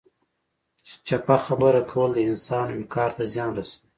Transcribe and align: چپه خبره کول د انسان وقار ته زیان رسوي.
چپه 1.07 1.37
خبره 1.45 1.81
کول 1.91 2.09
د 2.13 2.19
انسان 2.29 2.67
وقار 2.79 3.09
ته 3.17 3.23
زیان 3.33 3.51
رسوي. 3.57 3.85